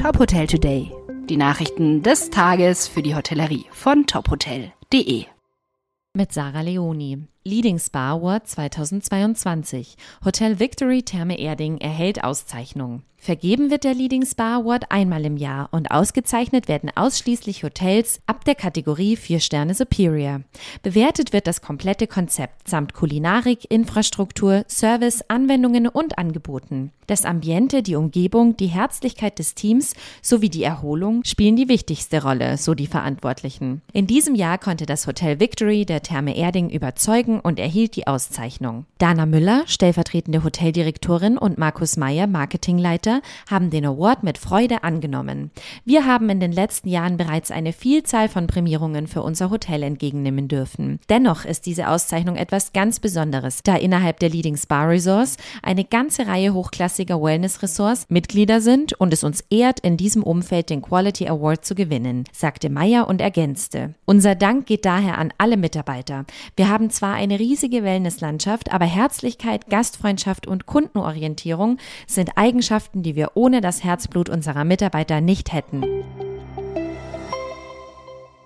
[0.00, 0.90] Top Hotel Today.
[1.28, 5.26] Die Nachrichten des Tages für die Hotellerie von tophotel.de.
[6.14, 7.18] Mit Sarah Leoni.
[7.42, 9.96] Leading Spa Award 2022.
[10.26, 13.02] Hotel Victory Therme Erding erhält Auszeichnung.
[13.16, 18.46] Vergeben wird der Leading Spa Award einmal im Jahr und ausgezeichnet werden ausschließlich Hotels ab
[18.46, 20.40] der Kategorie 4 Sterne Superior.
[20.82, 26.92] Bewertet wird das komplette Konzept samt Kulinarik, Infrastruktur, Service, Anwendungen und Angeboten.
[27.06, 32.56] Das Ambiente, die Umgebung, die Herzlichkeit des Teams sowie die Erholung spielen die wichtigste Rolle,
[32.56, 33.82] so die Verantwortlichen.
[33.92, 38.86] In diesem Jahr konnte das Hotel Victory der Therme Erding überzeugen und erhielt die Auszeichnung.
[38.98, 45.52] Dana Müller, stellvertretende Hoteldirektorin und Markus Meyer, Marketingleiter, haben den Award mit Freude angenommen.
[45.84, 50.48] Wir haben in den letzten Jahren bereits eine Vielzahl von Prämierungen für unser Hotel entgegennehmen
[50.48, 50.98] dürfen.
[51.08, 56.26] Dennoch ist diese Auszeichnung etwas ganz Besonderes, da innerhalb der Leading Spa Resorts eine ganze
[56.26, 61.28] Reihe hochklassiger Wellness Resorts Mitglieder sind und es uns ehrt, in diesem Umfeld den Quality
[61.28, 63.94] Award zu gewinnen, sagte Meyer und ergänzte.
[64.06, 66.24] Unser Dank geht daher an alle Mitarbeiter.
[66.56, 71.76] Wir haben zwar eine riesige Wellnesslandschaft, aber Herzlichkeit, Gastfreundschaft und Kundenorientierung
[72.06, 75.84] sind Eigenschaften, die wir ohne das Herzblut unserer Mitarbeiter nicht hätten.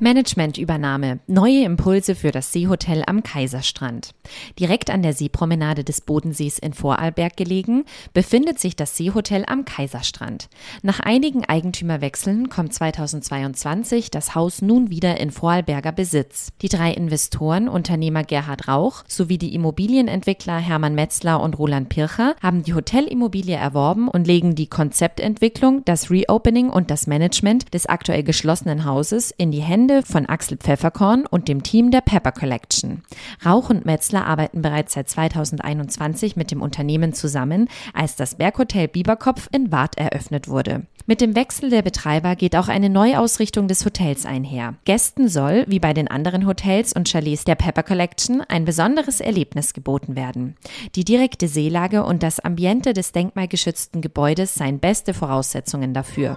[0.00, 1.18] Managementübernahme.
[1.26, 4.14] Neue Impulse für das Seehotel am Kaiserstrand.
[4.56, 10.48] Direkt an der Seepromenade des Bodensees in Vorarlberg gelegen, befindet sich das Seehotel am Kaiserstrand.
[10.82, 16.52] Nach einigen Eigentümerwechseln kommt 2022 das Haus nun wieder in Vorarlberger Besitz.
[16.62, 22.62] Die drei Investoren, Unternehmer Gerhard Rauch sowie die Immobilienentwickler Hermann Metzler und Roland Pircher, haben
[22.62, 28.84] die Hotelimmobilie erworben und legen die Konzeptentwicklung, das Reopening und das Management des aktuell geschlossenen
[28.84, 33.04] Hauses in die Hände Ende von Axel Pfefferkorn und dem Team der Pepper Collection.
[33.46, 39.48] Rauch und Metzler arbeiten bereits seit 2021 mit dem Unternehmen zusammen, als das Berghotel Bieberkopf
[39.50, 40.82] in Wart eröffnet wurde.
[41.06, 44.74] Mit dem Wechsel der Betreiber geht auch eine Neuausrichtung des Hotels einher.
[44.84, 49.72] Gästen soll, wie bei den anderen Hotels und Chalets der Pepper Collection, ein besonderes Erlebnis
[49.72, 50.56] geboten werden.
[50.96, 56.36] Die direkte Seelage und das Ambiente des denkmalgeschützten Gebäudes seien beste Voraussetzungen dafür.